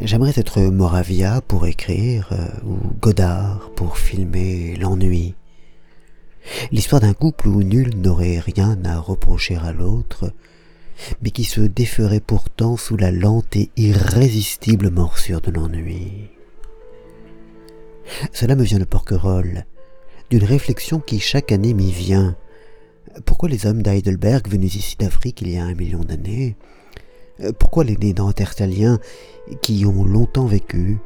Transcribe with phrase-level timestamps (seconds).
[0.00, 5.34] J'aimerais être Moravia pour écrire, euh, ou Godard pour filmer l'ennui.
[6.72, 10.32] L'histoire d'un couple où nul n'aurait rien à reprocher à l'autre,
[11.22, 16.30] mais qui se déferait pourtant sous la lente et irrésistible morsure de l'ennui.
[18.32, 19.64] Cela me vient de Porquerolles,
[20.28, 22.36] d'une réflexion qui chaque année m'y vient.
[23.24, 26.56] Pourquoi les hommes d'Heidelberg venus ici d'Afrique il y a un million d'années
[27.58, 28.98] Pourquoi les néandertaliens
[29.60, 30.98] qui ont longtemps vécu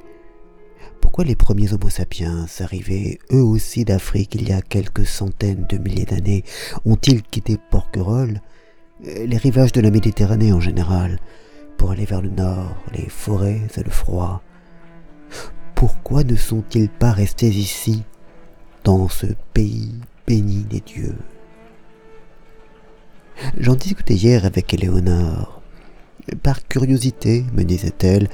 [1.00, 5.78] Pourquoi les premiers Homo sapiens, arrivés eux aussi d'Afrique il y a quelques centaines de
[5.78, 6.44] milliers d'années,
[6.84, 8.40] ont-ils quitté Porquerolles
[9.00, 11.18] les rivages de la Méditerranée en général,
[11.76, 14.42] pour aller vers le nord, les forêts et le froid?
[15.74, 18.02] Pourquoi ne sont-ils pas restés ici,
[18.84, 19.94] dans ce pays
[20.26, 21.16] béni des dieux?
[23.56, 25.57] J'en discutais hier avec Éléonore.
[26.42, 28.28] Par curiosité, me disait-elle,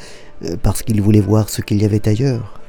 [0.62, 2.60] parce qu'il voulait voir ce qu'il y avait ailleurs.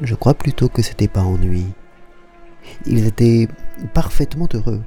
[0.00, 1.66] Je crois plutôt que c'était pas ennui.
[2.86, 3.48] Ils étaient
[3.92, 4.82] parfaitement heureux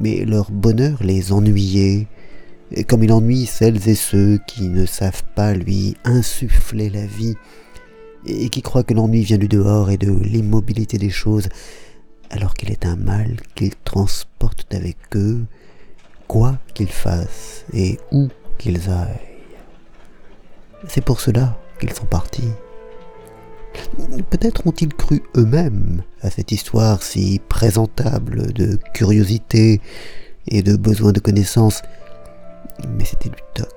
[0.00, 2.06] mais leur bonheur les ennuyait,
[2.86, 7.34] comme il ennuie celles et ceux qui ne savent pas lui insuffler la vie,
[8.26, 11.48] et qui croient que l'ennui vient du dehors et de l'immobilité des choses,
[12.30, 15.44] alors qu'il est un mal qu'ils transportent avec eux,
[16.28, 19.38] quoi qu'ils fassent et où qu'ils aillent.
[20.86, 22.52] C'est pour cela qu'ils sont partis.
[24.30, 29.80] Peut-être ont-ils cru eux-mêmes à cette histoire si présentable de curiosité
[30.46, 31.82] et de besoin de connaissance,
[32.88, 33.68] mais c'était du toc.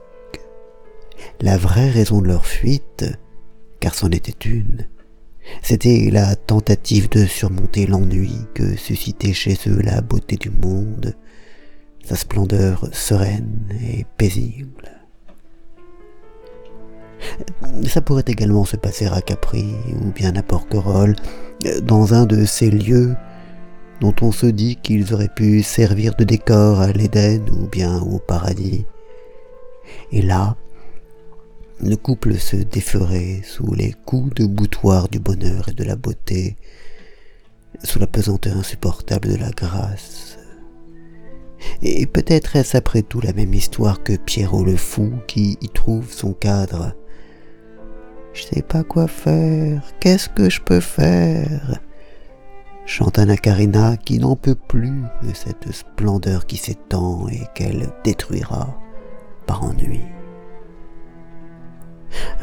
[1.39, 3.05] La vraie raison de leur fuite,
[3.79, 4.87] car c'en était une,
[5.61, 11.15] c'était la tentative de surmonter l'ennui que suscitait chez eux la beauté du monde,
[12.03, 14.91] sa splendeur sereine et paisible.
[17.87, 21.15] Ça pourrait également se passer à Capri ou bien à Porquerolles,
[21.83, 23.15] dans un de ces lieux
[23.99, 28.17] dont on se dit qu'ils auraient pu servir de décor à l'Éden ou bien au
[28.17, 28.85] paradis.
[30.11, 30.57] Et là,
[31.79, 36.55] le couple se déferait sous les coups de boutoir du bonheur et de la beauté,
[37.83, 40.37] sous la pesanteur insupportable de la grâce.
[41.83, 46.11] Et peut-être est-ce après tout la même histoire que Pierrot le fou qui y trouve
[46.11, 46.93] son cadre,
[48.33, 49.83] je sais pas quoi faire.
[49.99, 51.79] Qu'est-ce que je peux faire?
[52.85, 58.77] Chante Anna Karina qui n'en peut plus de cette splendeur qui s'étend et qu'elle détruira
[59.47, 60.01] par ennui.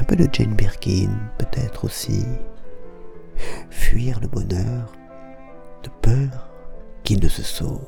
[0.00, 2.24] Un peu de Jane Birkin, peut-être aussi.
[3.70, 4.92] Fuir le bonheur
[5.84, 6.50] de peur
[7.04, 7.80] qu'il ne se sauve.